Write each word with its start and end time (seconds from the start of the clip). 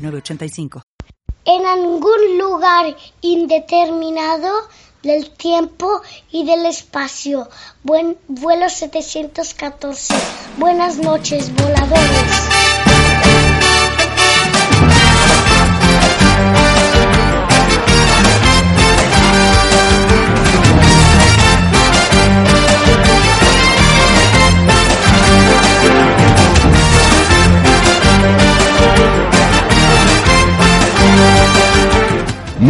906985. 0.00 0.82
En 1.44 1.66
algún 1.66 2.38
lugar 2.38 2.96
indeterminado 3.20 4.50
del 5.02 5.30
tiempo 5.30 6.02
y 6.30 6.44
del 6.44 6.66
espacio. 6.66 7.48
Buen 7.82 8.18
vuelo 8.28 8.68
714. 8.68 10.14
Buenas 10.58 10.98
noches, 10.98 11.52
voladores. 11.54 12.89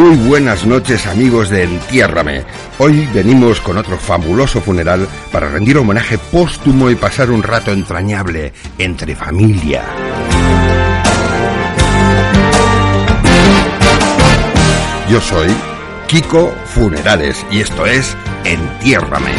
Muy 0.01 0.17
buenas 0.17 0.65
noches 0.65 1.07
amigos 1.07 1.51
de 1.51 1.65
Entiérrame. 1.65 2.43
Hoy 2.79 3.07
venimos 3.13 3.61
con 3.61 3.77
otro 3.77 3.99
fabuloso 3.99 4.59
funeral 4.63 5.07
para 5.31 5.51
rendir 5.51 5.77
homenaje 5.77 6.17
póstumo 6.17 6.89
y 6.89 6.95
pasar 6.95 7.31
un 7.31 7.43
rato 7.43 7.71
entrañable 7.71 8.55
entre 8.79 9.15
familia. 9.15 9.85
Yo 15.11 15.21
soy 15.21 15.55
Kiko 16.07 16.51
Funerales 16.65 17.45
y 17.51 17.61
esto 17.61 17.85
es 17.85 18.17
Entiérrame. 18.47 19.35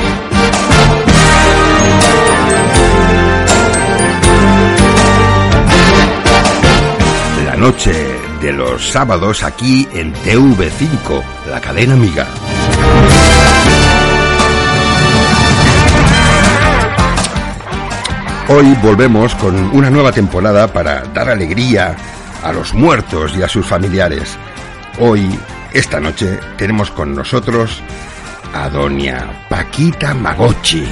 La 7.47 7.55
noche 7.55 8.10
de 8.41 8.51
los 8.51 8.89
sábados 8.89 9.43
aquí 9.43 9.87
en 9.93 10.13
TV5, 10.13 11.23
la 11.49 11.61
cadena 11.61 11.93
amiga. 11.93 12.27
Hoy 18.49 18.75
volvemos 18.81 19.35
con 19.35 19.55
una 19.75 19.89
nueva 19.89 20.11
temporada 20.11 20.67
para 20.67 21.03
dar 21.03 21.29
alegría 21.29 21.95
a 22.43 22.51
los 22.51 22.73
muertos 22.73 23.33
y 23.37 23.43
a 23.43 23.47
sus 23.47 23.65
familiares. 23.65 24.35
Hoy, 24.99 25.39
esta 25.71 25.99
noche, 25.99 26.39
tenemos 26.57 26.89
con 26.89 27.15
nosotros 27.15 27.81
a 28.53 28.69
doña 28.69 29.45
Paquita 29.49 30.15
Magochi. 30.15 30.85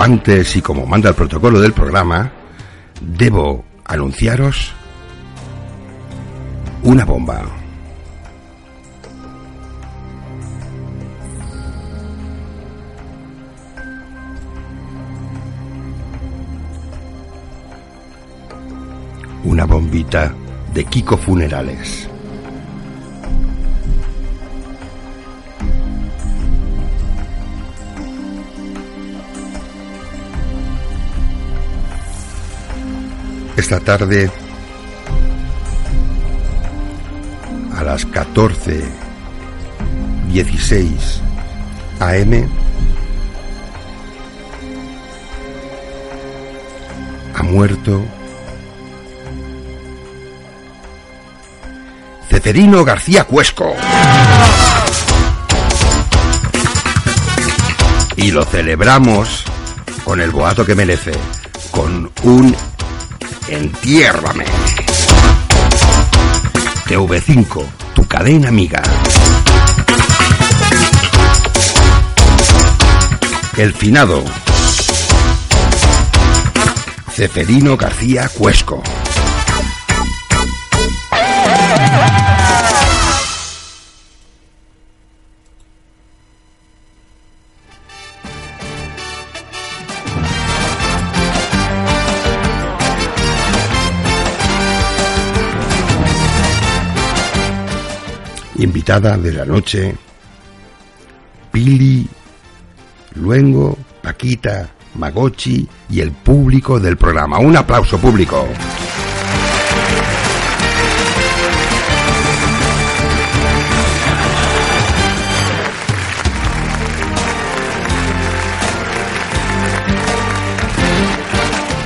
Antes 0.00 0.54
y 0.54 0.62
como 0.62 0.86
manda 0.86 1.08
el 1.08 1.14
protocolo 1.16 1.60
del 1.60 1.72
programa, 1.72 2.30
debo 3.00 3.64
anunciaros 3.84 4.72
una 6.84 7.04
bomba. 7.04 7.42
Una 19.44 19.64
bombita 19.66 20.32
de 20.72 20.84
Kiko 20.84 21.16
Funerales. 21.16 22.07
Esta 33.58 33.80
tarde 33.80 34.30
a 37.76 37.82
las 37.82 38.06
14.16 38.06 40.86
am 41.98 42.48
ha 47.34 47.42
muerto 47.42 48.04
Ceferino 52.28 52.84
García 52.84 53.24
Cuesco. 53.24 53.74
Y 58.14 58.30
lo 58.30 58.44
celebramos 58.44 59.42
con 60.04 60.20
el 60.20 60.30
boato 60.30 60.64
que 60.64 60.76
merece, 60.76 61.10
con 61.72 62.12
un 62.22 62.54
Entiérrame. 63.48 64.44
TV5, 66.86 67.64
tu 67.94 68.06
cadena 68.06 68.48
amiga. 68.48 68.82
El 73.56 73.72
finado. 73.72 74.22
Ceferino 77.10 77.76
García 77.78 78.28
Cuesco. 78.28 78.82
Invitada 98.58 99.16
de 99.16 99.32
la 99.32 99.44
noche, 99.44 99.94
Pili, 101.50 102.06
Luengo, 103.14 103.76
Paquita, 104.02 104.68
Magochi 104.96 105.66
y 105.88 106.00
el 106.00 106.12
público 106.12 106.78
del 106.80 106.96
programa. 106.96 107.38
Un 107.38 107.56
aplauso 107.56 107.98
público. 107.98 108.46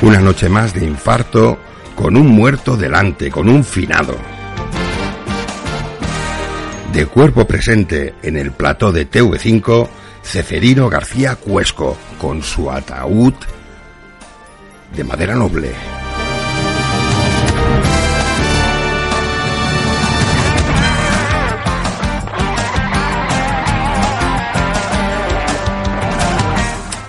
Una 0.01 0.19
noche 0.19 0.49
más 0.49 0.75
de 0.75 0.85
infarto 0.85 1.59
con 1.95 2.17
un 2.17 2.27
muerto 2.27 2.77
delante, 2.77 3.31
con 3.31 3.49
un 3.49 3.63
finado 3.63 4.32
de 6.93 7.07
cuerpo 7.07 7.47
presente 7.47 8.15
en 8.23 8.37
el 8.37 8.53
plató 8.53 8.93
de 8.93 9.11
TV5, 9.11 9.89
Ceferino 10.23 10.91
García 10.91 11.37
Cuesco, 11.37 11.97
con 12.21 12.43
su 12.43 12.71
ataúd 12.71 13.33
de 14.95 15.05
madera 15.05 15.35
noble. 15.35 15.73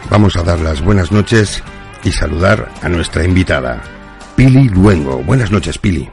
Vamos 0.09 0.37
a 0.37 0.43
dar 0.43 0.59
las 0.59 0.81
buenas 0.81 1.11
noches 1.11 1.61
y 2.03 2.11
saludar 2.11 2.69
a 2.81 2.87
nuestra 2.87 3.25
invitada, 3.25 3.81
Pili 4.35 4.69
Luengo. 4.69 5.17
Buenas 5.23 5.51
noches, 5.51 5.77
Pili. 5.77 6.09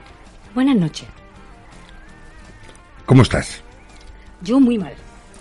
Buenas 0.54 0.76
noches. 0.76 1.19
¿Cómo 3.10 3.22
estás? 3.22 3.60
Yo 4.40 4.60
muy 4.60 4.78
mal. 4.78 4.92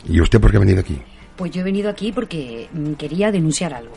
¿Y 0.07 0.19
usted 0.19 0.42
por 0.42 0.50
qué 0.50 0.57
ha 0.57 0.60
venido 0.60 0.80
aquí? 0.80 1.00
Pues 1.36 1.51
yo 1.51 1.62
he 1.62 1.63
venido 1.63 1.88
aquí 1.88 2.12
porque 2.12 2.68
mm, 2.74 2.94
quería 2.94 3.31
denunciar 3.31 3.75
algo. 3.75 3.94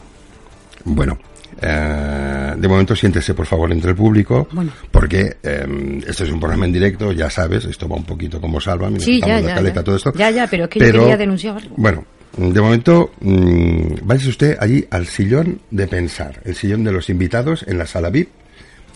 Bueno, 0.84 1.18
eh, 1.58 2.52
de 2.54 2.68
momento 2.68 2.94
siéntese 2.94 3.32
por 3.32 3.46
favor 3.46 3.72
entre 3.72 3.92
el 3.92 3.96
público, 3.96 4.46
Bueno. 4.52 4.72
porque 4.90 5.38
eh, 5.42 6.02
esto 6.06 6.24
es 6.24 6.30
un 6.30 6.38
programa 6.38 6.66
en 6.66 6.72
directo, 6.74 7.12
ya 7.12 7.30
sabes, 7.30 7.64
esto 7.64 7.88
va 7.88 7.96
un 7.96 8.04
poquito 8.04 8.42
como 8.42 8.60
salva, 8.60 8.90
Sí, 8.98 9.22
ya, 9.22 9.40
la 9.40 9.40
ya, 9.40 9.54
caleta, 9.54 9.76
ya. 9.80 9.84
todo 9.84 9.96
esto. 9.96 10.12
Ya, 10.16 10.30
ya, 10.30 10.46
pero 10.48 10.64
es 10.64 10.68
que 10.68 10.78
yo 10.78 10.92
quería 10.92 11.16
denunciar 11.16 11.56
algo. 11.56 11.74
Bueno, 11.78 12.04
de 12.36 12.60
momento, 12.60 13.12
mmm, 13.20 13.94
vais 14.02 14.26
usted 14.26 14.58
allí 14.60 14.86
al 14.90 15.06
sillón 15.06 15.62
de 15.70 15.86
pensar, 15.86 16.42
el 16.44 16.56
sillón 16.56 16.84
de 16.84 16.92
los 16.92 17.08
invitados 17.08 17.64
en 17.66 17.78
la 17.78 17.86
sala 17.86 18.10
VIP, 18.10 18.28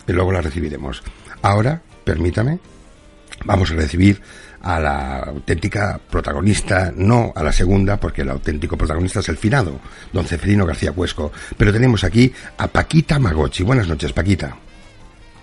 y 0.07 0.13
luego 0.13 0.33
la 0.33 0.43
recibiremos. 0.43 1.03
Ahora, 1.41 1.81
permítame, 2.05 2.59
vamos 3.45 3.71
a 3.71 3.75
recibir 3.75 4.21
a 4.63 4.81
la 4.81 5.19
auténtica 5.21 6.01
protagonista, 6.11 6.93
no 6.97 7.33
a 7.35 7.43
la 7.43 7.53
segunda, 7.53 7.99
porque 7.99 8.23
el 8.23 8.31
auténtico 8.31 8.77
protagonista 8.77 9.21
es 9.21 9.29
el 9.29 9.37
finado, 9.37 9.79
don 10.13 10.25
Ceferino 10.25 10.67
García 10.67 10.93
Cuesco. 10.93 11.31
Pero 11.57 11.73
tenemos 11.73 12.03
aquí 12.03 12.33
a 12.59 12.67
Paquita 12.67 13.19
Magochi. 13.19 13.63
Buenas 13.63 13.87
noches, 13.87 14.13
Paquita. 14.13 14.57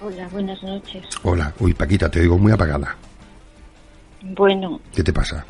Hola, 0.02 0.28
buenas 0.28 0.62
noches. 0.62 1.04
Hola, 1.24 1.54
uy, 1.60 1.74
Paquita, 1.74 2.10
te 2.10 2.20
oigo 2.20 2.38
muy 2.38 2.52
apagada. 2.52 2.98
Bueno. 4.22 4.82
¿Qué 4.94 5.04
te 5.04 5.14
pasa? 5.14 5.46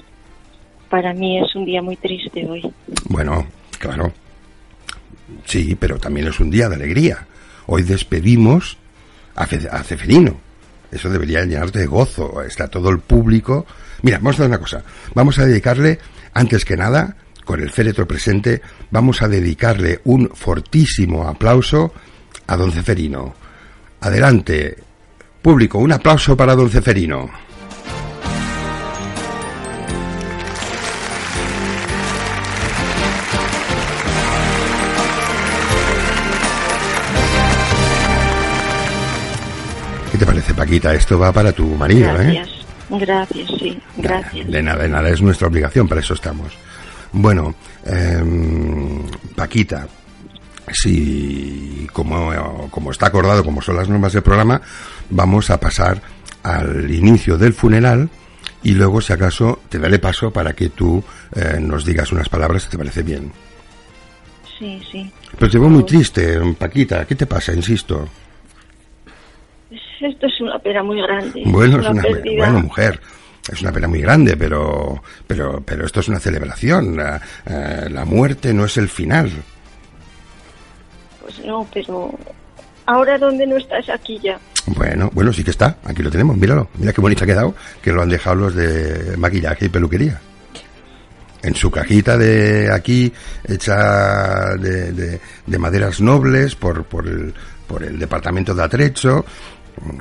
Para 0.89 1.11
mí 1.13 1.39
es 1.39 1.55
un 1.55 1.65
día 1.65 1.81
muy 1.81 1.95
triste 1.95 2.47
hoy. 2.47 2.71
Bueno, 3.05 3.47
claro. 3.79 4.13
Sí, 5.45 5.75
pero 5.79 5.97
también 5.97 6.27
es 6.27 6.39
un 6.39 6.51
día 6.51 6.69
de 6.69 6.75
alegría. 6.75 7.25
Hoy 7.65 7.81
despedimos 7.81 8.77
a, 9.35 9.47
Fe 9.47 9.67
a 9.71 9.81
Ceferino. 9.81 10.37
Eso 10.93 11.09
debería 11.09 11.43
llenarte 11.43 11.79
de 11.79 11.85
gozo. 11.85 12.41
Está 12.43 12.67
todo 12.67 12.89
el 12.89 12.99
público. 12.99 13.65
Mira, 14.01 14.17
vamos 14.17 14.35
a 14.35 14.43
hacer 14.43 14.47
una 14.47 14.59
cosa. 14.59 14.83
Vamos 15.13 15.39
a 15.39 15.45
dedicarle, 15.45 15.99
antes 16.33 16.65
que 16.65 16.77
nada, 16.77 17.15
con 17.43 17.61
el 17.61 17.69
féretro 17.69 18.07
presente, 18.07 18.61
vamos 18.91 19.21
a 19.21 19.27
dedicarle 19.27 20.01
un 20.05 20.29
fortísimo 20.33 21.27
aplauso 21.27 21.93
a 22.47 22.55
don 22.55 22.71
Ceferino. 22.71 23.33
Adelante, 24.01 24.77
público, 25.41 25.79
un 25.79 25.91
aplauso 25.91 26.35
para 26.37 26.55
don 26.55 26.69
Ceferino. 26.69 27.29
Te 40.23 40.27
parece, 40.27 40.53
Paquita? 40.53 40.93
Esto 40.93 41.19
va 41.19 41.33
para 41.33 41.51
tu 41.51 41.65
marido, 41.75 42.13
gracias. 42.13 42.47
¿eh? 42.47 42.51
Gracias, 42.91 43.47
sí, 43.59 43.77
gracias. 43.97 44.47
De 44.49 44.63
nada, 44.63 44.83
de 44.83 44.87
nada, 44.87 45.09
es 45.09 45.21
nuestra 45.21 45.49
obligación, 45.49 45.85
para 45.85 45.99
eso 45.99 46.13
estamos. 46.13 46.57
Bueno, 47.11 47.55
eh, 47.85 48.23
Paquita, 49.35 49.85
si 50.71 51.87
como, 51.91 52.69
como 52.69 52.91
está 52.91 53.07
acordado, 53.07 53.43
como 53.43 53.61
son 53.61 53.75
las 53.75 53.89
normas 53.89 54.13
del 54.13 54.23
programa, 54.23 54.61
vamos 55.09 55.49
a 55.49 55.59
pasar 55.59 56.01
al 56.43 56.89
inicio 56.89 57.37
del 57.37 57.53
funeral 57.53 58.09
y 58.63 58.71
luego, 58.71 59.01
si 59.01 59.11
acaso, 59.11 59.59
te 59.67 59.77
daré 59.77 59.99
paso 59.99 60.31
para 60.31 60.53
que 60.53 60.69
tú 60.69 61.03
eh, 61.35 61.57
nos 61.59 61.83
digas 61.83 62.13
unas 62.13 62.29
palabras 62.29 62.63
si 62.63 62.69
te 62.69 62.77
parece 62.77 63.03
bien. 63.03 63.29
Sí, 64.57 64.81
sí. 64.89 65.11
Pero 65.37 65.51
te 65.51 65.59
veo 65.59 65.69
muy 65.69 65.83
triste, 65.85 66.39
Paquita. 66.57 67.05
¿Qué 67.05 67.15
te 67.15 67.25
pasa? 67.25 67.51
Insisto. 67.51 68.07
Esto 70.03 70.27
es 70.27 70.41
una 70.41 70.59
pena 70.59 70.83
muy 70.83 71.01
grande. 71.01 71.43
Bueno, 71.45 71.79
es 71.79 71.87
una, 71.87 72.01
pérdida. 72.01 72.45
bueno, 72.45 72.59
mujer. 72.59 72.99
Es 73.51 73.61
una 73.61 73.71
pena 73.71 73.87
muy 73.87 74.01
grande, 74.01 74.37
pero, 74.37 75.01
pero, 75.27 75.61
pero 75.65 75.85
esto 75.85 75.99
es 76.01 76.07
una 76.07 76.19
celebración. 76.19 76.95
La, 76.95 77.21
eh, 77.45 77.87
la 77.89 78.05
muerte 78.05 78.53
no 78.53 78.65
es 78.65 78.77
el 78.77 78.89
final. 78.89 79.31
Pues 81.21 81.39
no, 81.45 81.67
pero 81.73 82.11
ahora 82.85 83.17
dónde 83.17 83.47
no 83.47 83.57
estás 83.57 83.89
aquí 83.89 84.19
ya. 84.21 84.39
Bueno, 84.67 85.09
bueno, 85.13 85.33
sí 85.33 85.43
que 85.43 85.51
está. 85.51 85.77
Aquí 85.83 86.01
lo 86.01 86.09
tenemos. 86.09 86.37
Míralo. 86.37 86.69
Mira 86.77 86.93
qué 86.93 87.01
bonito 87.01 87.23
ha 87.23 87.27
quedado. 87.27 87.55
Que 87.81 87.91
lo 87.91 88.01
han 88.01 88.09
dejado 88.09 88.35
los 88.35 88.55
de 88.55 89.15
maquillaje 89.17 89.65
y 89.65 89.69
peluquería. 89.69 90.19
En 91.41 91.53
su 91.55 91.69
cajita 91.69 92.17
de 92.17 92.71
aquí, 92.71 93.11
hecha 93.45 94.55
de, 94.57 94.93
de, 94.93 95.19
de 95.45 95.59
maderas 95.59 95.99
nobles 95.99 96.55
por, 96.55 96.85
por, 96.85 97.05
el, 97.05 97.33
por 97.67 97.83
el 97.83 97.99
departamento 97.99 98.55
de 98.55 98.63
Atrecho. 98.63 99.25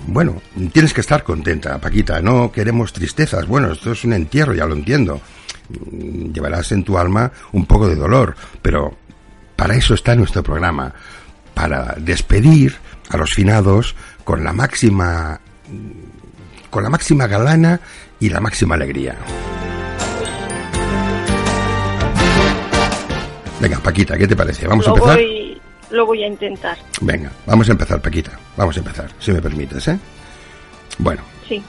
Bueno, 0.06 0.40
tienes 0.72 0.92
que 0.94 1.00
estar 1.00 1.22
contenta, 1.22 1.78
Paquita. 1.78 2.20
No 2.20 2.52
queremos 2.52 2.92
tristezas. 2.92 3.46
Bueno, 3.46 3.72
esto 3.72 3.92
es 3.92 4.04
un 4.04 4.12
entierro, 4.12 4.54
ya 4.54 4.66
lo 4.66 4.74
entiendo. 4.74 5.20
Llevarás 6.32 6.72
en 6.72 6.84
tu 6.84 6.98
alma 6.98 7.32
un 7.52 7.66
poco 7.66 7.88
de 7.88 7.96
dolor, 7.96 8.36
pero 8.60 8.96
para 9.56 9.74
eso 9.74 9.94
está 9.94 10.14
nuestro 10.14 10.42
programa. 10.42 10.92
Para 11.54 11.94
despedir 11.98 12.76
a 13.10 13.16
los 13.16 13.30
finados 13.30 13.94
con 14.24 14.44
la 14.44 14.52
máxima 14.52 15.40
con 16.70 16.82
la 16.82 16.88
máxima 16.88 17.26
galana 17.26 17.80
y 18.18 18.30
la 18.30 18.40
máxima 18.40 18.76
alegría. 18.76 19.16
Venga, 23.60 23.78
Paquita, 23.78 24.16
¿qué 24.16 24.26
te 24.26 24.34
parece? 24.34 24.66
¿Vamos 24.66 24.86
lo 24.86 24.94
a 24.94 24.96
empezar? 24.96 25.16
Voy, 25.18 25.51
lo 25.92 26.06
voy 26.06 26.24
a 26.24 26.26
intentar. 26.26 26.76
Venga, 27.00 27.30
vamos 27.46 27.68
a 27.68 27.72
empezar, 27.72 28.00
Paquita. 28.00 28.38
Vamos 28.56 28.76
a 28.76 28.80
empezar, 28.80 29.10
si 29.18 29.32
me 29.32 29.40
permites, 29.40 29.88
¿eh? 29.88 29.98
Bueno. 30.98 31.22
Sí. 31.48 31.62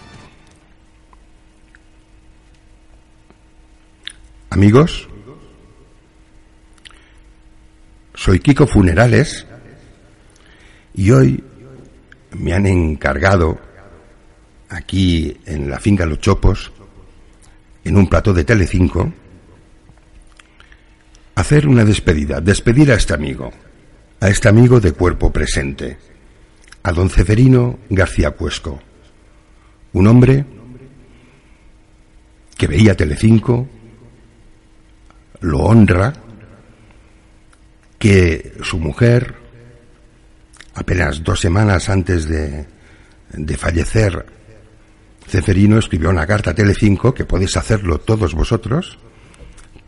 Amigos, 4.49 5.07
soy 8.13 8.39
Kiko 8.39 8.67
Funerales 8.67 9.47
y 10.93 11.09
hoy 11.09 11.43
me 12.31 12.53
han 12.53 12.67
encargado 12.67 13.59
aquí 14.69 15.35
en 15.45 15.69
la 15.69 15.79
finca 15.79 16.05
Los 16.05 16.19
Chopos, 16.19 16.71
en 17.83 17.97
un 17.97 18.07
plató 18.07 18.33
de 18.33 18.43
Telecinco, 18.43 19.11
hacer 21.35 21.67
una 21.67 21.83
despedida, 21.83 22.39
despedir 22.39 22.91
a 22.91 22.95
este 22.95 23.13
amigo, 23.13 23.51
a 24.23 24.29
este 24.29 24.47
amigo 24.47 24.79
de 24.79 24.93
cuerpo 24.93 25.33
presente, 25.33 25.97
a 26.81 26.93
don 26.93 27.09
Ceferino 27.09 27.79
García 27.89 28.31
Cuesco, 28.31 28.79
un 29.91 30.07
hombre 30.07 30.45
que 32.55 32.67
veía 32.67 32.95
Telecinco, 32.95 33.67
lo 35.41 35.59
honra, 35.59 36.13
que 37.99 38.53
su 38.63 38.79
mujer, 38.79 39.35
apenas 40.75 41.21
dos 41.21 41.41
semanas 41.41 41.89
antes 41.89 42.25
de, 42.25 42.65
de 43.33 43.57
fallecer, 43.57 44.25
Ceferino 45.27 45.77
escribió 45.77 46.09
una 46.09 46.25
carta 46.25 46.51
a 46.51 46.55
Telecinco, 46.55 47.13
que 47.13 47.25
podéis 47.25 47.57
hacerlo 47.57 47.99
todos 47.99 48.33
vosotros, 48.33 48.97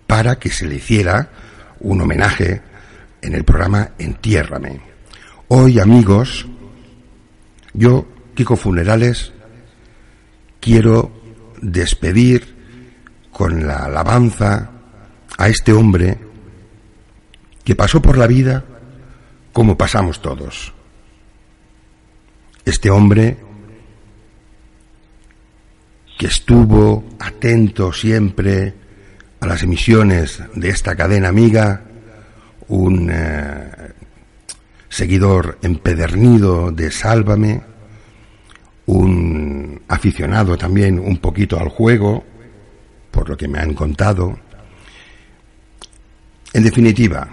para 0.08 0.38
que 0.38 0.50
se 0.50 0.68
le 0.68 0.76
hiciera 0.76 1.30
un 1.80 2.02
homenaje 2.02 2.75
en 3.26 3.34
el 3.34 3.44
programa 3.44 3.92
Entiérrame. 3.98 4.80
Hoy, 5.48 5.80
amigos, 5.80 6.46
yo, 7.74 8.06
Kiko 8.36 8.56
Funerales, 8.56 9.34
quiero 10.60 11.12
despedir 11.60 12.56
con 13.32 13.66
la 13.66 13.86
alabanza 13.86 14.70
a 15.38 15.48
este 15.50 15.74
hombre 15.74 16.20
que 17.64 17.76
pasó 17.76 18.00
por 18.00 18.18
la 18.18 18.28
vida 18.28 18.64
como 19.52 19.76
pasamos 19.76 20.22
todos. 20.22 20.72
Este 22.64 22.92
hombre 22.92 23.38
que 26.18 26.28
estuvo 26.28 27.04
atento 27.20 27.92
siempre 27.92 28.74
a 29.40 29.48
las 29.48 29.64
emisiones 29.64 30.42
de 30.54 30.70
esta 30.70 30.96
cadena 30.96 31.30
amiga, 31.30 31.86
un 32.68 33.10
eh, 33.12 33.94
seguidor 34.90 35.60
empedernido 35.62 36.72
de 36.72 36.92
Sálvame, 36.92 37.62
un 38.88 39.82
aficionado 39.88 40.58
también 40.58 41.00
un 41.00 41.18
poquito 41.18 41.60
al 41.60 41.70
juego, 41.70 42.24
por 43.12 43.30
lo 43.30 43.38
que 43.38 43.48
me 43.48 43.60
han 43.60 43.74
contado. 43.74 44.38
En 46.54 46.64
definitiva, 46.64 47.28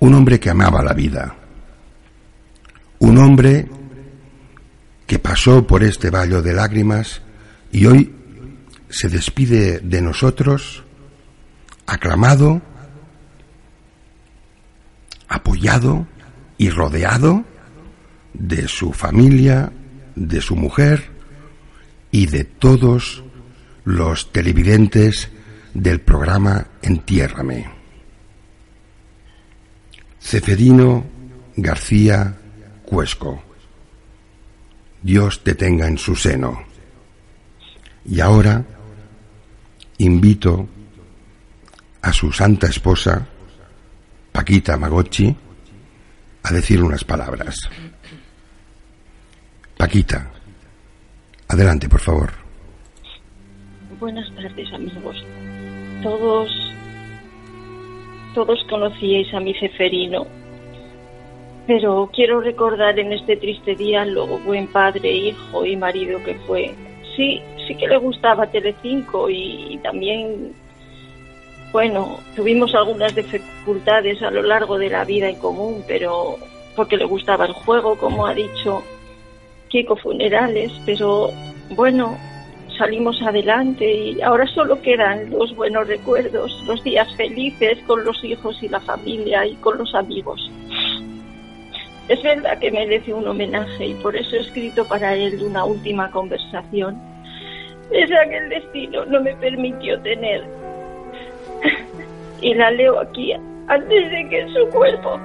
un 0.00 0.14
hombre 0.14 0.38
que 0.38 0.50
amaba 0.50 0.82
la 0.82 0.92
vida, 0.92 1.34
un 2.98 3.18
hombre 3.18 3.68
que 5.06 5.18
pasó 5.18 5.66
por 5.66 5.82
este 5.82 6.10
valle 6.10 6.42
de 6.42 6.54
lágrimas 6.54 7.22
y 7.70 7.86
hoy 7.86 8.14
se 8.88 9.08
despide 9.08 9.80
de 9.80 10.02
nosotros 10.02 10.84
aclamado, 11.86 12.62
apoyado 15.32 16.06
y 16.58 16.70
rodeado 16.70 17.44
de 18.34 18.68
su 18.68 18.92
familia, 18.92 19.72
de 20.14 20.40
su 20.40 20.56
mujer 20.56 21.10
y 22.10 22.26
de 22.26 22.44
todos 22.44 23.24
los 23.84 24.30
televidentes 24.32 25.30
del 25.74 26.00
programa 26.00 26.66
Entiérrame. 26.82 27.70
Ceferino 30.20 31.04
García 31.56 32.38
Cuesco. 32.84 33.42
Dios 35.02 35.42
te 35.42 35.54
tenga 35.54 35.88
en 35.88 35.98
su 35.98 36.14
seno. 36.14 36.62
Y 38.04 38.20
ahora 38.20 38.64
invito 39.98 40.68
a 42.02 42.12
su 42.12 42.32
santa 42.32 42.66
esposa, 42.66 43.28
Paquita 44.32 44.76
Magochi, 44.76 45.34
a 46.42 46.52
decir 46.52 46.82
unas 46.82 47.04
palabras. 47.04 47.54
Paquita, 49.76 50.30
adelante, 51.48 51.88
por 51.88 52.00
favor. 52.00 52.30
Buenas 54.00 54.28
tardes, 54.34 54.72
amigos. 54.72 55.24
Todos, 56.02 56.50
todos 58.34 58.58
conocíais 58.68 59.32
a 59.34 59.40
mi 59.40 59.54
ceferino, 59.54 60.26
pero 61.66 62.10
quiero 62.12 62.40
recordar 62.40 62.98
en 62.98 63.12
este 63.12 63.36
triste 63.36 63.76
día 63.76 64.04
lo 64.04 64.26
buen 64.26 64.66
padre, 64.66 65.12
hijo 65.12 65.64
y 65.64 65.76
marido 65.76 66.22
que 66.24 66.34
fue. 66.46 66.74
Sí, 67.14 67.40
sí 67.66 67.76
que 67.76 67.86
le 67.86 67.98
gustaba 67.98 68.50
Telecinco 68.50 69.28
y, 69.30 69.74
y 69.74 69.78
también, 69.78 70.52
bueno, 71.72 72.18
tuvimos 72.36 72.74
algunas 72.74 73.14
dificultades 73.14 74.22
a 74.22 74.30
lo 74.30 74.42
largo 74.42 74.78
de 74.78 74.90
la 74.90 75.04
vida 75.04 75.28
en 75.28 75.36
común, 75.36 75.82
pero 75.88 76.36
porque 76.76 76.96
le 76.96 77.04
gustaba 77.04 77.46
el 77.46 77.52
juego, 77.52 77.96
como 77.96 78.26
ha 78.26 78.34
dicho 78.34 78.82
Kiko 79.68 79.96
Funerales, 79.96 80.70
pero 80.84 81.30
bueno, 81.70 82.18
salimos 82.76 83.20
adelante 83.22 83.90
y 83.90 84.20
ahora 84.20 84.46
solo 84.46 84.80
quedan 84.82 85.30
los 85.30 85.54
buenos 85.56 85.88
recuerdos, 85.88 86.62
los 86.66 86.82
días 86.84 87.08
felices 87.16 87.78
con 87.86 88.04
los 88.04 88.22
hijos 88.22 88.62
y 88.62 88.68
la 88.68 88.80
familia 88.80 89.46
y 89.46 89.54
con 89.56 89.78
los 89.78 89.94
amigos. 89.94 90.50
Es 92.08 92.22
verdad 92.22 92.58
que 92.58 92.70
merece 92.70 93.14
un 93.14 93.26
homenaje 93.26 93.86
y 93.86 93.94
por 93.94 94.14
eso 94.14 94.36
he 94.36 94.40
escrito 94.40 94.86
para 94.86 95.14
él 95.14 95.40
una 95.42 95.64
última 95.64 96.10
conversación. 96.10 97.00
Esa 97.90 98.28
que 98.28 98.36
el 98.36 98.48
destino 98.48 99.04
no 99.06 99.20
me 99.20 99.34
permitió 99.36 100.00
tener. 100.02 100.61
Y 102.40 102.54
la 102.54 102.70
leo 102.72 102.98
aquí 103.00 103.32
antes 103.68 104.10
de 104.10 104.28
que 104.28 104.46
su 104.52 104.68
cuerpo. 104.70 105.18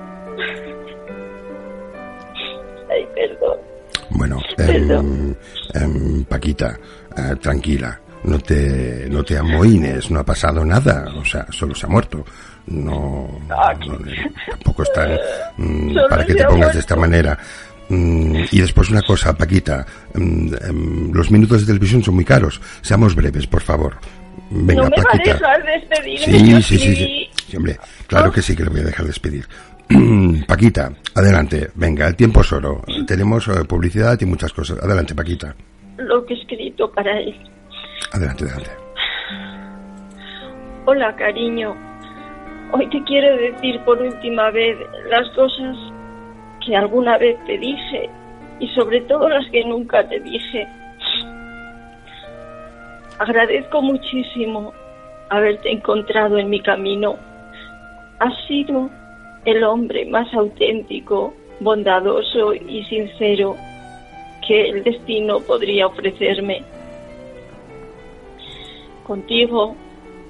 Ay, 2.89 3.07
perdón. 3.15 3.57
Bueno, 4.11 4.39
Perdón. 4.55 5.35
em, 5.73 5.83
em, 5.83 6.23
Paquita, 6.23 6.77
eh, 7.17 7.35
tranquila, 7.41 7.99
no 8.23 8.39
te, 8.39 9.07
no 9.09 9.23
te 9.23 9.37
amoines, 9.37 10.09
no 10.09 10.19
ha 10.19 10.23
pasado 10.23 10.63
nada, 10.63 11.05
o 11.15 11.25
sea, 11.25 11.45
solo 11.49 11.75
se 11.75 11.85
ha 11.85 11.89
muerto. 11.89 12.23
No, 12.67 13.27
no, 13.47 13.97
tampoco 14.49 14.83
está 14.83 15.07
mm, 15.57 15.93
Solo 15.93 16.09
para 16.09 16.25
que 16.25 16.35
te 16.35 16.45
pongas 16.45 16.73
de 16.73 16.79
esta 16.79 16.95
manera. 16.95 17.37
Mm, 17.89 18.43
y 18.51 18.59
después 18.59 18.89
una 18.89 19.01
cosa, 19.01 19.33
Paquita, 19.37 19.85
mm, 20.13 20.53
em, 20.67 21.11
los 21.13 21.31
minutos 21.31 21.61
de 21.61 21.67
televisión 21.67 22.03
son 22.03 22.15
muy 22.15 22.25
caros, 22.25 22.61
seamos 22.81 23.15
breves, 23.15 23.47
por 23.47 23.61
favor. 23.61 23.97
Venga, 24.49 24.83
no 24.83 24.89
me 24.89 24.97
va 24.97 25.09
a 25.13 25.17
dejar 25.17 25.65
despedirme. 25.65 26.25
Sí, 26.25 26.61
sí, 26.61 26.77
sí, 26.77 26.95
sí. 26.95 27.29
Sí, 27.47 27.57
hombre, 27.57 27.77
claro 28.07 28.31
que 28.31 28.41
sí 28.41 28.55
que 28.55 28.63
le 28.63 28.69
voy 28.69 28.81
a 28.81 28.85
dejar 28.85 29.05
despedir. 29.05 29.45
Paquita, 30.47 30.91
adelante. 31.15 31.69
Venga, 31.75 32.07
el 32.07 32.15
tiempo 32.15 32.41
es 32.41 32.51
oro. 32.51 32.81
Tenemos 33.05 33.47
eh, 33.47 33.63
publicidad 33.67 34.19
y 34.19 34.25
muchas 34.25 34.51
cosas. 34.51 34.79
Adelante, 34.83 35.15
Paquita. 35.15 35.55
Lo 35.97 36.25
que 36.25 36.33
he 36.33 36.37
escrito 36.37 36.91
para 36.91 37.19
él. 37.19 37.35
Adelante, 38.11 38.43
adelante. 38.43 38.71
Hola, 40.85 41.15
cariño. 41.15 41.75
Hoy 42.71 42.89
te 42.89 43.01
quiero 43.03 43.35
decir 43.37 43.79
por 43.85 44.01
última 44.01 44.51
vez 44.51 44.77
las 45.09 45.29
cosas 45.35 45.75
que 46.65 46.75
alguna 46.75 47.17
vez 47.17 47.37
te 47.45 47.57
dije 47.57 48.09
y 48.59 48.67
sobre 48.69 49.01
todo 49.01 49.29
las 49.29 49.49
que 49.51 49.63
nunca 49.63 50.07
te 50.07 50.19
dije. 50.19 50.67
Agradezco 53.19 53.81
muchísimo 53.81 54.73
haberte 55.29 55.71
encontrado 55.71 56.37
en 56.37 56.49
mi 56.49 56.61
camino. 56.61 57.15
Has 58.19 58.33
sido 58.47 58.89
el 59.45 59.63
hombre 59.63 60.05
más 60.05 60.31
auténtico, 60.33 61.33
bondadoso 61.59 62.53
y 62.53 62.83
sincero 62.85 63.55
que 64.45 64.69
el 64.69 64.83
destino 64.83 65.39
podría 65.39 65.87
ofrecerme. 65.87 66.63
Contigo 69.05 69.75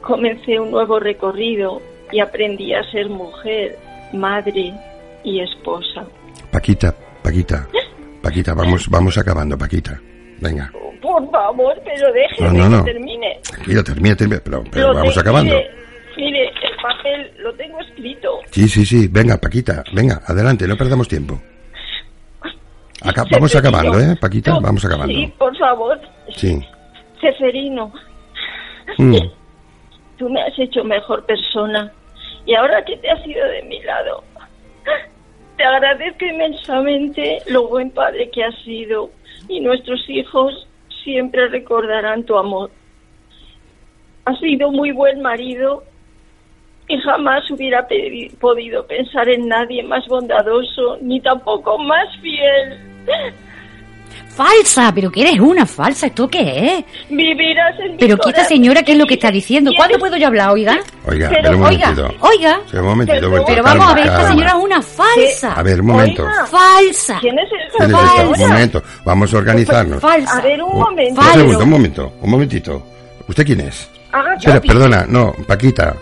comencé 0.01 0.59
un 0.59 0.71
nuevo 0.71 0.99
recorrido 0.99 1.81
y 2.11 2.19
aprendí 2.19 2.73
a 2.73 2.89
ser 2.91 3.09
mujer, 3.09 3.77
madre 4.13 4.73
y 5.23 5.41
esposa. 5.41 6.05
Paquita, 6.51 6.95
Paquita. 7.21 7.67
Paquita, 8.21 8.53
vamos, 8.53 8.87
vamos 8.89 9.17
acabando, 9.17 9.57
Paquita. 9.57 9.99
Venga. 10.39 10.71
Por 11.01 11.31
favor, 11.31 11.81
pero 11.83 12.11
déjeme 12.13 12.57
No, 12.57 12.69
no, 12.69 12.77
no. 12.77 12.85
que 12.85 12.91
termine. 12.93 13.39
Tranquila, 13.43 13.83
termina, 13.83 14.15
termina. 14.15 14.41
Pero, 14.43 14.63
pero 14.71 14.93
vamos 14.93 15.13
te- 15.13 15.19
acabando. 15.19 15.53
Mire, 15.55 15.71
mire, 16.17 16.43
el 16.47 16.75
papel 16.81 17.31
lo 17.39 17.53
tengo 17.55 17.79
escrito. 17.81 18.39
Sí, 18.51 18.67
sí, 18.67 18.85
sí. 18.85 19.07
Venga, 19.07 19.37
Paquita. 19.37 19.83
Venga, 19.93 20.21
adelante, 20.25 20.67
no 20.67 20.75
perdamos 20.77 21.07
tiempo. 21.07 21.39
Acá, 23.03 23.23
vamos 23.31 23.55
acabando, 23.55 23.99
¿eh, 23.99 24.15
Paquita? 24.19 24.55
Tú- 24.55 24.61
Vamos 24.61 24.83
acabando. 24.83 25.13
Sí, 25.13 25.31
por 25.37 25.55
favor. 25.57 25.99
Sí. 26.35 26.59
Ceferino, 27.21 27.93
Mm. 28.97 29.15
tú 30.17 30.29
me 30.29 30.41
has 30.41 30.57
hecho 30.57 30.83
mejor 30.83 31.23
persona 31.25 31.91
y 32.45 32.55
ahora 32.55 32.83
que 32.85 32.97
te 32.97 33.09
has 33.09 33.25
ido 33.25 33.45
de 33.47 33.61
mi 33.63 33.81
lado, 33.83 34.23
te 35.57 35.63
agradezco 35.63 36.25
inmensamente 36.25 37.39
lo 37.47 37.67
buen 37.67 37.91
padre 37.91 38.29
que 38.31 38.43
has 38.43 38.55
sido 38.63 39.11
y 39.47 39.59
nuestros 39.59 40.09
hijos 40.09 40.67
siempre 41.03 41.47
recordarán 41.47 42.23
tu 42.23 42.37
amor. 42.37 42.69
Has 44.25 44.39
sido 44.39 44.71
muy 44.71 44.91
buen 44.91 45.21
marido 45.21 45.83
y 46.89 46.97
jamás 46.99 47.49
hubiera 47.51 47.87
podido 48.39 48.85
pensar 48.87 49.29
en 49.29 49.47
nadie 49.47 49.83
más 49.83 50.05
bondadoso 50.07 50.97
ni 51.01 51.19
tampoco 51.21 51.77
más 51.77 52.07
fiel. 52.21 52.77
Falsa, 54.37 54.91
pero 54.93 55.11
que 55.11 55.21
eres 55.21 55.39
una 55.39 55.65
falsa. 55.65 56.05
¿Esto 56.07 56.27
qué 56.27 56.77
es? 56.77 56.85
Vivirás 57.09 57.73
en 57.79 57.91
mi 57.93 57.97
Pero 57.97 58.17
que 58.17 58.29
esta 58.29 58.45
señora, 58.45 58.83
¿qué 58.83 58.91
es 58.91 58.97
lo 58.99 59.05
que 59.07 59.15
está 59.15 59.31
diciendo? 59.31 59.71
¿Quién 59.71 59.77
¿Cuándo 59.79 59.97
puedo 59.99 60.15
yo 60.15 60.27
hablar, 60.27 60.49
oiga? 60.51 60.79
Oiga, 61.05 61.29
Pero, 61.29 61.57
un 61.57 61.63
Oiga, 61.63 61.87
momentito. 61.91 62.15
oiga. 62.27 62.61
Sí, 62.69 62.77
un 62.77 62.85
momentito, 62.85 63.15
Pero- 63.17 63.29
momentito. 63.29 63.47
Pero 63.55 63.63
calma, 63.63 63.79
vamos 63.79 63.91
a 63.91 63.95
ver, 63.95 64.03
esta 64.05 64.17
calma. 64.17 64.29
señora 64.29 64.49
es 64.49 64.63
una 64.63 64.81
falsa. 64.83 65.53
A 65.53 65.63
ver, 65.63 65.81
un 65.81 65.87
momento. 65.87 66.23
Oiga. 66.23 66.45
Falsa. 66.45 67.17
¿Quién 67.19 67.39
es 67.39 67.49
¿Quién 67.49 67.61
esa 67.61 67.65
es 67.65 67.73
esta? 67.73 68.07
señora? 68.15 68.29
Un 68.43 68.49
momento, 68.53 68.83
vamos 69.03 69.33
a 69.33 69.37
organizarnos. 69.37 70.01
Falsa. 70.01 70.37
A 70.37 70.41
ver, 70.41 70.61
un 70.61 70.79
momento. 70.79 71.21
Un 71.21 71.33
segundo, 71.33 71.63
un 71.63 71.69
momento, 71.69 72.13
un 72.21 72.29
momentito. 72.29 72.83
¿Usted 73.27 73.45
quién 73.45 73.61
es? 73.61 73.89
Espera, 74.37 74.55
papi. 74.55 74.67
perdona, 74.67 75.05
no, 75.09 75.33
Paquita. 75.47 75.95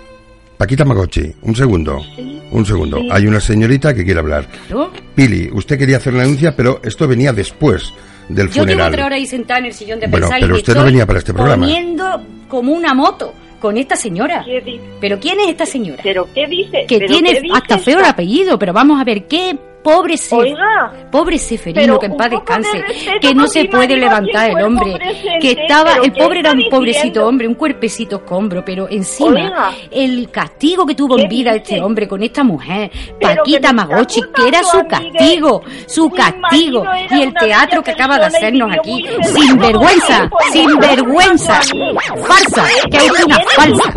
Paquita 0.58 0.86
Magochi, 0.86 1.34
un 1.42 1.56
segundo. 1.56 2.00
Sí, 2.16 2.42
Un 2.52 2.66
segundo. 2.66 2.98
sí. 3.00 3.10
Hay 3.12 3.28
una 3.28 3.40
señorita 3.42 3.94
que 3.94 4.06
quiere 4.06 4.20
hablar. 4.22 4.46
¿No? 4.70 4.90
Pili, 5.14 5.50
usted 5.52 5.78
quería 5.78 5.98
hacer 5.98 6.14
una 6.14 6.24
denuncia, 6.24 6.56
pero 6.56 6.80
esto 6.84 7.08
venía 7.08 7.34
después 7.34 7.94
del 8.30 8.48
Yo 8.50 8.54
llevo 8.54 8.66
funeral. 8.66 8.92
tres 8.92 9.06
horas 9.06 9.18
ahí 9.18 9.26
sentada 9.26 9.60
en 9.60 9.66
el 9.66 9.74
sillón 9.74 10.00
de 10.00 10.08
Bueno, 10.08 10.26
pensar 10.28 10.42
pero 10.42 10.56
y 10.56 10.60
usted 10.60 10.76
no 10.76 10.84
venía 10.84 11.06
para 11.06 11.20
este 11.20 11.34
programa. 11.34 11.66
poniendo 11.66 12.22
como 12.48 12.72
una 12.74 12.94
moto 12.94 13.34
con 13.60 13.78
esta 13.78 13.96
señora. 13.96 14.44
¿Qué 14.46 14.80
¿Pero 15.02 15.20
quién 15.20 15.40
es 15.40 15.50
esta 15.50 15.66
señora? 15.66 16.02
¿Pero 16.04 16.28
qué 16.34 16.48
dice? 16.48 16.86
Que 16.88 17.00
¿Pero 17.00 17.08
tiene 17.14 17.34
qué 17.34 17.42
dice 17.42 17.56
hasta 17.56 17.80
feo 17.80 18.00
el 18.00 18.06
apellido, 18.06 18.60
pero 18.60 18.74
vamos 18.74 19.00
a 19.00 19.04
ver, 19.04 19.26
qué 19.28 19.58
pobre. 19.86 20.16
Oiga. 20.32 21.10
Pobre 21.12 21.38
Seferino, 21.38 22.00
que 22.00 22.08
en 22.08 22.18
paz 22.18 22.30
de 22.32 22.36
descanse, 22.38 22.84
que 23.22 23.34
no 23.36 23.48
se 23.48 23.66
puede 23.66 23.96
levantar 23.96 24.50
el 24.50 24.62
hombre, 24.62 24.98
que 25.40 25.52
estaba, 25.52 25.94
el 26.04 26.12
¿qué 26.12 26.22
pobre 26.24 26.40
era 26.40 26.52
un 26.52 26.64
pobrecito 26.70 27.04
diciendo? 27.06 27.28
hombre, 27.28 27.48
un 27.48 27.54
cuerpecito 27.54 28.16
escombro, 28.18 28.66
pero 28.66 28.90
encima, 28.90 29.30
Oiga. 29.30 29.72
el 29.92 30.30
castigo 30.32 30.86
que 30.86 30.96
tuvo 30.96 31.16
¿Qué 31.16 31.22
en 31.24 31.30
vida 31.30 31.54
dice? 31.54 31.64
este 31.76 31.82
hombre 31.82 32.08
con 32.08 32.24
esta 32.24 32.44
mujer, 32.44 32.92
Paquita 33.22 33.72
Magochi, 33.72 34.22
que 34.36 34.48
era 34.48 34.64
su 34.64 34.84
castigo, 34.88 35.62
su 35.86 36.10
castigo, 36.10 36.84
y 37.12 37.22
el 37.22 37.34
teatro 37.34 37.84
que 37.84 37.92
acaba 37.92 38.18
de 38.18 38.26
hacernos 38.26 38.72
aquí, 38.78 39.06
sin 39.24 39.58
vergüenza, 39.60 40.30
sin 40.52 40.78
vergüenza, 40.80 41.58
acusando 41.60 42.00
a 42.00 42.16
mí. 42.16 42.24
falsa, 42.26 42.64
que 42.90 42.98
es 42.98 43.12
una 43.26 43.38
¿Quién 43.38 43.48
es 43.48 43.56
falsa. 43.56 43.94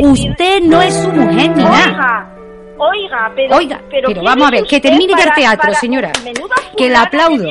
Usted 0.00 0.62
no 0.62 0.80
es 0.82 0.94
su 0.94 1.08
mujer 1.08 1.50
ni 1.56 1.64
nada. 1.64 2.37
Oiga, 2.78 3.32
pero, 3.34 3.56
Oiga, 3.56 3.80
pero, 3.90 4.08
¿quién 4.12 4.24
vamos 4.24 4.48
a 4.48 4.50
ver, 4.52 4.64
que 4.64 4.80
termine 4.80 5.12
ya 5.12 5.18
el 5.18 5.24
para- 5.24 5.34
teatro, 5.34 5.62
para- 5.68 5.80
señora. 5.80 6.12
Que 6.76 6.88
la 6.88 7.02
aplaudo. 7.02 7.44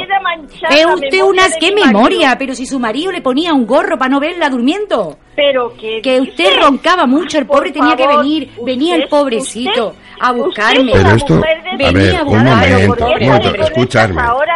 Es 0.69 0.85
usted 0.85 1.21
unas 1.21 1.55
qué 1.59 1.71
memoria, 1.73 2.35
pero 2.39 2.55
si 2.55 2.65
su 2.65 2.79
marido 2.79 3.11
le 3.11 3.21
ponía 3.21 3.53
un 3.53 3.65
gorro 3.67 3.97
para 3.97 4.09
no 4.09 4.19
verla 4.19 4.49
durmiendo. 4.49 5.17
Pero 5.35 5.73
que 5.79 6.01
Que 6.01 6.19
usted 6.21 6.59
roncaba 6.61 7.05
mucho, 7.05 7.37
el 7.37 7.45
Por 7.45 7.57
pobre 7.57 7.71
tenía 7.71 7.95
que 7.95 8.07
venir, 8.07 8.49
usted- 8.51 8.63
venía 8.63 8.95
el 8.95 9.07
pobrecito 9.07 9.89
usted- 9.89 9.99
a 10.19 10.31
buscarme. 10.31 10.91
Pero 10.93 11.09
esto, 11.11 11.33
a 11.35 11.75
venía 11.77 11.91
ver, 11.91 12.15
a 12.15 12.19
un 12.23 12.25
buscarme, 12.29 12.51
momento, 12.71 12.95
¿por 12.95 13.21
un 13.21 13.27
momento, 13.27 13.63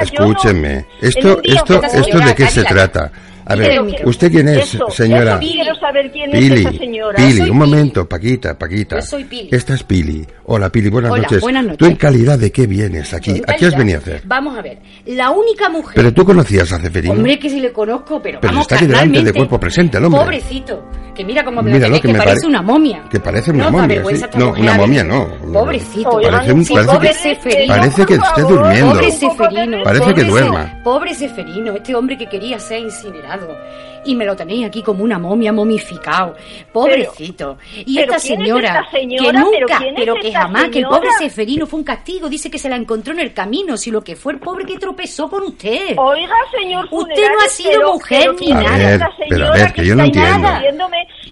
escúchenme. 0.02 0.72
en 0.74 0.86
Esto, 1.02 1.40
esto, 1.44 1.82
esto 1.84 2.18
hoy- 2.18 2.24
de 2.24 2.36
qué 2.36 2.48
se 2.48 2.64
trata. 2.64 3.12
A 3.52 3.56
¿Quién 3.56 3.68
ver, 3.68 3.84
mi- 3.84 4.10
¿usted 4.10 4.32
quién 4.32 4.48
es, 4.48 4.74
Eso, 4.76 4.90
señora? 4.90 5.32
eso 5.34 5.40
quiero 5.40 5.76
saber 5.76 6.12
quién 6.12 6.30
es 6.34 6.40
Pili, 6.40 6.62
esa 6.62 6.72
señora. 6.72 7.16
Pili, 7.18 7.50
un 7.50 7.58
momento, 7.58 8.08
Paquita, 8.08 8.58
Paquita. 8.58 8.96
Yo 8.98 9.02
soy 9.06 9.24
Pili. 9.26 9.50
Esta 9.52 9.74
es 9.74 9.84
Pili. 9.84 10.26
Hola, 10.46 10.70
Pili, 10.70 10.90
buenas 10.90 11.12
Hola, 11.12 11.24
noches. 11.24 11.42
buenas 11.42 11.64
noches. 11.64 11.78
¿Tú 11.78 11.86
en 11.86 11.96
calidad 11.96 12.38
de 12.40 12.52
qué 12.52 12.68
vienes 12.68 13.14
aquí? 13.14 13.42
¿A 13.48 13.54
qué 13.54 13.66
has 13.68 13.76
venido 13.78 13.98
a 14.00 14.02
hacer? 14.02 14.22
Vamos 14.26 14.58
a 14.58 14.62
ver. 14.62 14.80
La 15.06 15.30
única 15.32 15.70
mujer. 15.70 15.94
Pero 15.96 16.14
tú 16.14 16.26
conocías 16.26 16.72
a 16.72 16.80
Ceferino. 16.80 17.14
Hombre, 17.14 17.40
que 17.40 17.50
sí 17.50 17.60
le 17.60 17.72
conozco, 17.72 18.22
pero, 18.22 18.40
Pero 18.42 18.52
vamos 18.54 18.64
está 18.64 18.76
aquí 18.76 18.86
delante 18.88 19.24
de 19.24 19.34
cuerpo 19.34 19.60
presente 19.60 19.98
el 19.98 20.06
hombre. 20.06 20.22
Pobrecito. 20.22 20.84
Que 21.16 21.26
mira 21.26 21.44
cómo 21.44 21.62
me 21.62 21.72
que 21.74 21.80
que, 22.02 22.08
me 22.08 22.18
parece 22.18 22.36
pare- 22.38 22.48
una 22.48 22.62
momia. 22.62 23.04
que 23.10 23.20
parece 23.20 23.52
una 23.52 23.66
no, 23.66 23.72
momia, 23.72 24.04
sí. 24.16 24.26
No, 24.38 24.52
una 24.54 24.74
momia 24.76 25.04
no. 25.04 25.28
Pobrecito. 25.52 26.10
Parece 26.22 26.54
un- 26.54 26.66
parece 26.66 26.86
pobre 26.94 27.08
que- 27.10 27.14
Seferino. 27.16 27.68
Parece 27.76 28.06
que 28.06 28.14
esté 28.16 28.42
durmiendo. 28.42 28.92
Pobre 28.94 29.12
Seferino. 29.12 29.84
Parece 29.84 30.14
que 30.14 30.24
duerma. 30.24 30.80
Pobre 30.84 31.14
Seferino, 31.14 31.76
este 31.76 31.96
hombre 31.96 32.18
que 32.18 32.28
quería 32.28 32.60
ser 32.60 32.80
incinerado. 32.80 33.41
Y 34.04 34.16
me 34.16 34.26
lo 34.26 34.36
tenéis 34.36 34.66
aquí 34.66 34.82
como 34.82 35.04
una 35.04 35.20
momia 35.20 35.54
momificado. 35.54 36.36
Pobrecito. 36.74 37.58
y 37.86 37.96
pero 38.00 38.14
esta 38.16 38.28
¿quién 38.28 38.42
es 38.42 38.46
señora, 38.48 38.68
esta 38.80 38.92
señora? 38.92 39.24
que 39.24 39.32
¿Pero 39.32 39.40
nunca, 39.46 39.78
es 39.86 39.94
pero 39.96 40.16
que 40.16 40.28
esta 40.30 40.42
jamás, 40.42 40.62
que 40.64 40.68
el 40.68 40.74
señora? 40.74 40.98
pobre 40.98 41.10
Seferino 41.20 41.68
fue 41.68 41.80
un 41.80 41.86
castigo. 41.86 42.30
Dice 42.30 42.50
que 42.50 42.58
se 42.58 42.68
la 42.70 42.78
encontró 42.78 43.14
en 43.14 43.20
el 43.20 43.34
camino. 43.34 43.78
Si 43.78 43.92
lo 43.92 44.02
que 44.04 44.16
fue 44.16 44.34
el 44.34 44.40
pobre 44.40 44.66
que 44.66 44.78
tropezó 44.80 45.30
con 45.30 45.44
usted. 45.44 45.96
Oiga, 45.98 46.34
señor 46.60 46.88
Usted 46.90 47.28
no 47.32 47.46
ha 47.46 47.50
sido 47.50 47.72
pero- 47.74 47.94
mujer 47.94 48.20
pero 48.22 48.34
ni 48.34 48.40
¿quién 48.40 48.58
A 48.58 48.62
es 48.62 48.66
nada. 48.70 48.78
ver, 48.78 48.94
esta 48.94 49.10
pero 49.30 49.36
a 49.46 49.48
señora 49.48 49.64
ver, 49.64 49.74
que 49.74 49.86
yo 49.86 49.96
no 49.96 50.04
entiendo. 50.04 50.48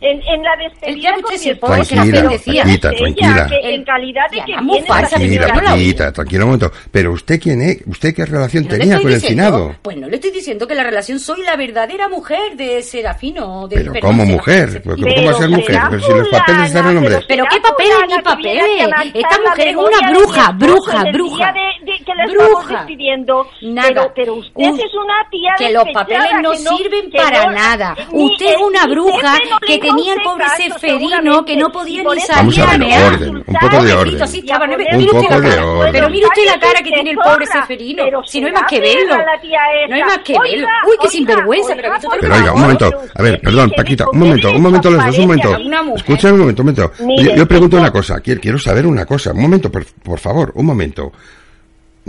En, 0.02 0.22
en 0.22 0.44
la 0.44 0.54
El 0.54 0.70
despedida 0.72 1.16
que 1.16 1.22
con 1.22 1.34
usted 1.34 1.50
se 1.50 1.56
pone, 1.58 1.84
se 1.86 1.96
la 1.96 2.02
Tranquila, 2.04 2.22
bendecía. 2.22 2.64
Ella, 2.64 2.80
tranquila. 2.80 3.48
que 3.50 3.76
en 3.76 3.84
calidad 3.84 4.30
de 4.32 4.38
Ya, 4.38 4.46
que 4.46 4.56
muy 4.62 4.74
viene 4.76 4.88
falsa, 4.88 5.04
esta 5.04 5.18
Tranquila, 5.18 5.48
señora, 5.76 6.12
tranquila 6.14 6.44
un 6.44 6.50
momento. 6.52 6.72
Pero 6.92 7.12
usted 7.12 7.40
quién 7.42 7.62
es, 7.62 7.80
usted 7.86 8.14
qué 8.16 8.26
relación 8.26 8.66
tenía 8.68 9.02
con 9.02 9.12
el 9.12 9.20
finado. 9.20 9.76
Pues 9.82 9.98
no 9.98 10.08
le 10.08 10.16
estoy 10.16 10.32
diciendo 10.32 10.68
que 10.68 10.76
la 10.76 10.84
relación 10.84 11.20
soy 11.20 11.42
la 11.44 11.56
verdadera 11.58 11.99
mujer 12.08 12.56
de 12.56 12.82
Serafino. 12.84 13.68
De, 13.68 13.78
Pero 13.78 13.94
como 14.00 14.26
mujer, 14.26 14.82
¿cómo 14.84 14.96
va 15.26 15.32
a 15.32 15.34
ser 15.34 15.50
Pero 15.50 15.50
mujer? 15.50 15.80
Pero 15.90 16.02
si 16.04 16.12
los 16.14 16.28
papeles 16.30 16.68
están 16.68 16.88
en 16.88 16.96
nombre. 16.96 17.20
pero 17.28 17.44
qué 17.52 17.60
papeles 17.60 17.98
ni 18.08 18.22
papeles. 18.22 18.66
Esta 19.14 19.38
la 19.44 19.50
mujer 19.50 19.68
es 19.68 19.76
una 19.76 20.12
bruja, 20.12 20.52
bruja, 20.52 21.04
bruja. 21.12 21.52
de- 21.52 21.92
de 21.92 21.99
que 22.16 22.32
Bruja. 22.32 22.46
estamos 22.48 22.70
despidiendo. 22.70 23.48
Nada. 23.62 23.88
Pero, 23.90 24.12
pero 24.16 24.34
usted 24.36 24.54
Un- 24.64 24.80
es 24.80 24.94
una 24.94 25.30
tía 25.30 25.54
que 25.58 25.72
los 25.72 25.84
papeles 25.94 26.30
no 26.42 26.52
que 26.52 26.60
no- 26.60 26.78
sirven 26.78 27.12
que 27.12 27.18
para 27.18 27.46
no- 27.46 27.52
nada. 27.52 27.96
ni- 28.12 28.26
Usted 28.26 28.46
es 28.46 28.52
eh, 28.54 28.64
una 28.64 28.86
bruja 28.88 29.34
no 29.50 29.60
que 29.60 29.78
tenía 29.80 30.14
el 30.14 30.22
pobre 30.22 30.44
caso, 30.46 30.56
Seferino 30.80 31.46
que 31.46 31.56
no 31.58 31.70
podía 31.72 32.04
ni 32.04 32.22
salir 32.22 32.62
a 32.62 32.78
mear. 32.78 33.14
orden, 33.14 33.36
un 33.38 33.44
poco 33.44 33.84
de 33.84 33.94
orden. 33.94 34.28
sí 34.28 34.40
estaba, 34.40 34.68
no, 34.68 34.76
Un 34.76 35.06
poco 35.08 35.42
de 35.42 35.60
orden. 35.60 35.92
Pero 35.92 36.10
mire 36.10 36.26
usted 36.26 36.46
la 36.46 36.60
cara 36.60 36.82
que 36.82 36.92
tiene 36.92 37.12
el 37.12 37.18
pobre. 37.18 37.46
Seferino. 37.46 38.04
Si 38.26 38.40
no 38.42 38.48
hay 38.48 38.54
más 38.54 38.64
que 38.70 38.80
verlo. 38.80 39.16
No 39.18 39.96
hay 39.96 40.04
más 40.04 40.20
que 40.20 40.34
verlo. 40.40 40.68
Uy, 40.88 40.96
qué 41.02 41.08
sinvergüenza, 41.10 41.74
pero 41.76 41.94
oiga, 42.36 42.54
un 42.54 42.62
momento. 42.62 42.92
A 43.16 43.22
ver, 43.22 43.40
perdón, 43.42 43.72
Paquita, 43.76 44.06
un 44.12 44.20
momento, 44.20 44.52
un 44.52 44.62
momento, 44.62 44.90
los 44.90 45.06
dos, 45.06 45.18
un 45.18 45.22
momento. 45.28 45.58
Escuchen 45.96 46.34
un 46.34 46.40
momento, 46.40 46.62
un 46.62 46.66
momento. 46.76 46.92
Yo, 47.36 47.48
pregunto 47.48 47.78
una 47.78 47.92
cosa, 47.92 48.20
quiero, 48.22 48.60
saber 48.60 48.86
una 48.86 49.06
cosa. 49.06 49.32
Un 49.32 49.42
momento, 49.42 49.72
por 49.72 50.20
favor, 50.20 50.52
un 50.56 50.66
momento. 50.66 51.12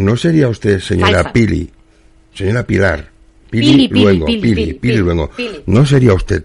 ¿No 0.00 0.16
sería 0.16 0.48
usted, 0.48 0.80
señora. 0.80 1.30
Pili, 1.30 1.70
señora 2.34 2.66
Pilar, 2.66 3.10
Pili, 3.50 3.72
Pili, 3.72 3.88
Pili, 3.88 4.02
Luengo, 4.02 4.26
Pili, 4.26 4.96
Luengo. 4.96 5.30
¿no 5.66 5.84
sería 5.84 6.14
usted 6.14 6.44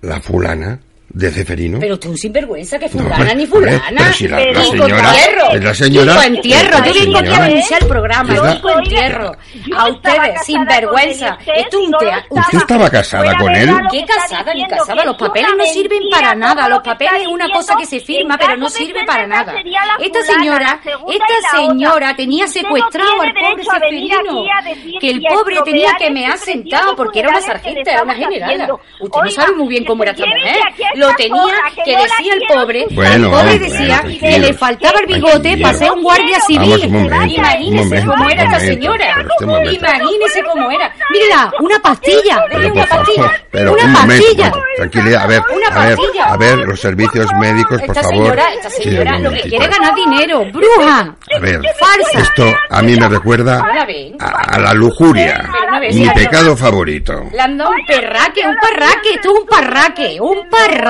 la 0.00 0.20
fulana 0.22 0.80
de 1.14 1.30
Ceferino? 1.30 1.78
Pero 1.78 1.96
tú 1.98 2.10
un 2.10 2.18
sinvergüenza, 2.18 2.76
que 2.78 2.86
No, 2.86 2.90
fulana 3.04 3.34
ni 3.34 3.46
fulana. 3.46 3.82
pero 3.96 4.12
si 4.12 4.26
la- 4.28 4.40
la 4.40 4.64
señora- 4.64 5.10
entierro. 5.14 5.50
es 5.52 5.64
la 5.64 5.74
señora- 5.74 6.12
Hijo 6.12 6.22
entierro. 6.22 6.84
Yo 6.84 6.92
vengo 6.94 7.18
aquí 7.18 7.28
a 7.34 7.40
denunciar 7.44 7.82
el 7.82 7.88
programa. 7.88 8.34
la- 8.34 8.54
Hijo 8.54 8.70
entierro. 8.70 9.36
Yo 9.64 9.78
A 9.78 9.88
ustedes, 9.90 10.44
sinvergüenza. 10.44 11.38
Esto 11.46 11.78
es 11.80 11.86
un. 11.88 11.94
¿Usted 12.30 12.58
estaba 12.58 12.90
casada 12.90 13.36
con 13.36 13.54
él? 13.54 13.70
¿Qué 13.92 14.04
casada 14.04 14.52
ni 14.54 14.66
casada? 14.66 15.04
Los 15.04 15.14
es 15.14 15.20
papeles 15.20 15.50
no 15.56 15.64
sirven 15.66 16.02
para 16.10 16.34
nada. 16.34 16.68
Los 16.68 16.80
papeles 16.82 17.22
es 17.22 17.26
una 17.28 17.48
cosa 17.48 17.76
que 17.76 17.86
se 17.86 18.00
firma, 18.00 18.36
pero 18.36 18.56
no 18.56 18.68
sirve 18.68 19.04
para 19.06 19.24
nada. 19.26 19.54
Esta 20.00 20.22
señora, 20.22 20.80
esta 20.84 21.56
señora 21.56 22.16
tenía 22.16 22.46
secuestrado 22.48 23.22
al 23.22 23.32
pobre 23.34 23.62
decir 23.62 24.94
Que 25.00 25.10
el 25.10 25.22
pobre 25.22 25.56
tenía 25.64 25.94
que 25.96 26.10
me 26.10 26.26
ha 26.26 26.36
sentado 26.36 26.96
porque 26.96 27.20
era 27.20 27.28
una 27.28 27.40
sargenta, 27.40 27.92
era 27.92 28.02
una 28.02 28.14
generala. 28.14 28.68
Usted 29.00 29.20
no 29.22 29.30
sabe 29.30 29.52
muy 29.56 29.68
bien 29.68 29.84
cómo 29.84 30.02
era 30.02 30.12
esta 30.12 30.26
mujer. 30.26 30.56
Lo 30.94 31.14
tenía 31.14 31.54
que 31.84 31.92
la 31.92 32.02
decía 32.02 32.34
el 32.34 32.42
pobre. 32.48 32.86
Bueno, 32.90 33.26
el 33.26 33.30
pobre 33.30 33.58
bueno, 33.58 33.64
decía 33.64 34.02
que 34.20 34.38
le 34.38 34.54
faltaba 34.54 35.00
el 35.00 35.06
bigote 35.06 35.58
para 35.58 35.74
ser 35.78 35.92
un 35.92 36.02
guardia 36.02 36.40
civil. 36.46 36.80
un 36.86 36.92
momento, 36.92 37.24
Imagínese 37.34 37.70
un 37.70 37.84
momento, 37.88 38.10
cómo 38.12 38.28
era 38.30 38.42
esta 38.44 38.60
señora. 38.60 39.06
este. 39.20 39.44
Imagínese 39.74 40.42
cómo 40.50 40.70
era. 40.70 40.94
Mírela, 41.10 41.52
una 41.60 41.78
pastilla. 41.80 42.44
Pero 42.50 42.72
una 42.72 42.86
pastilla. 42.86 43.30
pero 43.50 43.72
Una 43.72 43.84
un 43.84 43.92
momento, 43.92 44.24
pastilla. 44.24 44.52
tranquilidad, 44.76 45.22
a 45.22 45.26
ver, 45.26 45.42
Una 45.54 45.66
a 45.68 45.86
ver, 45.86 45.96
pastilla. 45.96 46.24
a 46.24 46.36
ver, 46.36 46.58
los 46.58 46.80
servicios 46.80 47.26
médicos, 47.40 47.80
por 47.80 47.90
Esta 47.90 48.02
favor. 48.02 48.16
señora, 48.24 48.52
esta 48.54 48.70
señora 48.70 49.18
lo 49.18 49.30
que 49.30 49.40
quiere 49.42 49.64
es 49.64 49.70
ganar 49.70 49.94
dinero. 49.94 50.44
Bruja. 50.52 51.14
A 51.36 51.38
ver, 51.40 51.60
Falsa. 51.78 52.20
esto 52.20 52.52
a 52.70 52.82
mí 52.82 52.96
me 52.96 53.08
recuerda 53.08 53.58
¿No 53.58 53.74
la 53.74 53.86
a, 54.20 54.54
a 54.54 54.58
la 54.58 54.74
lujuria, 54.74 55.48
mi 55.92 56.08
pecado 56.10 56.56
favorito. 56.56 57.24
Le 57.32 57.40
han 57.40 57.56
dado 57.58 57.70
un 57.70 57.86
perraque, 57.86 58.42
un 58.46 58.56
parraque, 58.56 59.10
esto 59.14 59.32
es 59.34 59.40
un 59.40 59.46
parraque, 59.46 60.18
un 60.20 60.48
parraque. 60.48 60.83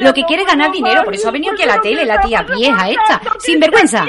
Lo 0.00 0.12
que 0.12 0.24
quiere 0.24 0.42
es 0.42 0.48
ganar 0.48 0.72
dinero, 0.72 1.04
por 1.04 1.14
eso 1.14 1.28
ha 1.28 1.32
venido 1.32 1.52
aquí 1.52 1.62
a 1.62 1.66
la 1.66 1.80
tele 1.80 2.04
la 2.04 2.20
tía 2.20 2.42
vieja 2.42 2.88
esta. 2.90 3.20
Sin 3.38 3.60
vergüenza, 3.60 4.04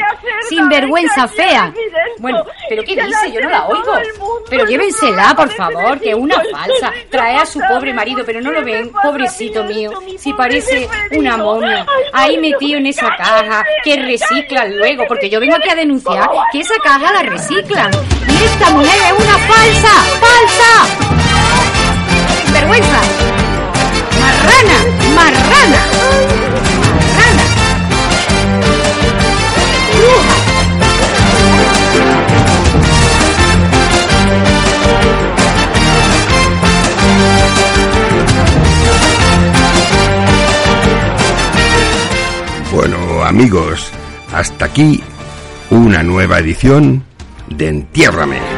sin 0.49 0.67
vergüenza 0.69 1.27
fea. 1.27 1.73
Bueno, 2.19 2.43
pero 2.69 2.83
¿qué 2.83 2.95
dice? 2.95 3.31
Yo 3.33 3.41
no 3.41 3.49
la 3.49 3.65
oigo. 3.65 3.93
Pero 4.49 4.65
llévensela, 4.65 5.33
por 5.35 5.49
favor, 5.51 5.99
que 5.99 6.09
es 6.09 6.15
una 6.15 6.41
falsa. 6.51 6.91
Trae 7.09 7.37
a 7.37 7.45
su 7.45 7.59
pobre 7.59 7.93
marido, 7.93 8.23
pero 8.25 8.41
no 8.41 8.51
lo 8.51 8.63
ven, 8.63 8.91
pobrecito 9.03 9.63
mío. 9.63 9.91
Si 10.17 10.33
parece 10.33 10.87
una 11.11 11.37
momia, 11.37 11.85
ahí 12.13 12.37
metido 12.37 12.77
en 12.77 12.87
esa 12.87 13.09
caja, 13.15 13.65
que 13.83 13.95
reciclan 13.97 14.77
luego, 14.77 15.05
porque 15.07 15.29
yo 15.29 15.39
vengo 15.39 15.55
aquí 15.55 15.69
a 15.69 15.75
denunciar 15.75 16.29
que 16.51 16.59
esa 16.59 16.75
caja 16.83 17.13
la 17.13 17.23
reciclan. 17.23 17.91
Y 18.27 18.43
esta 18.43 18.69
mujer 18.71 18.99
es 19.07 19.13
una 19.13 19.37
falsa, 19.37 19.93
falsa. 20.19 20.71
¡Vergüenza! 22.51 23.01
¡Marrana! 24.19 25.00
¡Marrana! 25.15 25.81
Bueno, 42.71 43.23
amigos, 43.23 43.91
hasta 44.33 44.65
aquí 44.65 45.03
una 45.69 46.03
nueva 46.03 46.39
edición 46.39 47.03
de 47.49 47.67
Entiérrame. 47.67 48.50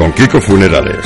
Con 0.00 0.12
Kiko 0.14 0.40
Funerales. 0.40 1.04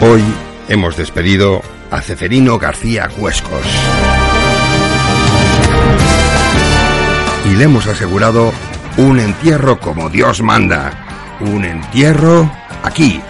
Hoy 0.00 0.24
hemos 0.70 0.96
despedido 0.96 1.60
a 1.90 2.00
Ceferino 2.00 2.58
García 2.58 3.08
Cuescos. 3.08 3.60
y 7.44 7.56
le 7.56 7.64
hemos 7.64 7.86
asegurado 7.88 8.54
un 8.96 9.20
entierro 9.20 9.78
como 9.78 10.08
Dios 10.08 10.40
manda. 10.40 11.36
Un 11.40 11.66
entierro 11.66 12.50
aquí, 12.82 13.20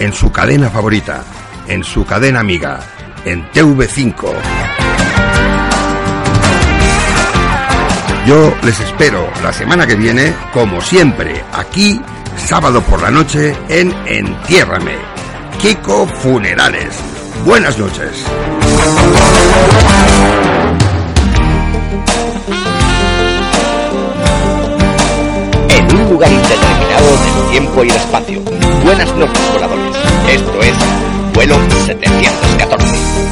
en 0.00 0.12
su 0.12 0.32
cadena 0.32 0.70
favorita, 0.70 1.22
en 1.68 1.84
su 1.84 2.04
cadena 2.04 2.40
amiga, 2.40 2.80
en 3.24 3.48
TV5. 3.52 4.81
Yo 8.26 8.54
les 8.62 8.78
espero 8.78 9.28
la 9.42 9.52
semana 9.52 9.84
que 9.84 9.96
viene, 9.96 10.32
como 10.52 10.80
siempre, 10.80 11.44
aquí, 11.52 12.00
sábado 12.36 12.80
por 12.82 13.02
la 13.02 13.10
noche, 13.10 13.56
en 13.68 13.92
Entiérrame. 14.06 14.96
Kiko 15.60 16.06
Funerales. 16.06 16.94
Buenas 17.44 17.76
noches. 17.78 18.24
en 25.68 25.96
un 25.96 26.10
lugar 26.10 26.30
indeterminado 26.30 27.06
del 27.06 27.50
tiempo 27.50 27.84
y 27.84 27.88
el 27.88 27.96
espacio. 27.96 28.40
Buenas 28.84 29.16
noches, 29.16 29.52
voladores. 29.52 29.96
Esto 30.28 30.62
es 30.62 30.74
vuelo 31.34 31.56
714. 31.86 33.31